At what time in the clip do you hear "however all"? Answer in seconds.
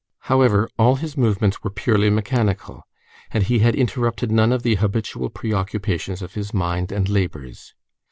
0.21-0.95